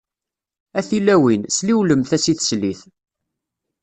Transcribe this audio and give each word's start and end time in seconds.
A 0.77 0.81
tilawin, 0.89 1.41
slilwemt-as 1.55 2.25
i 2.31 2.33
teslit! 2.35 2.81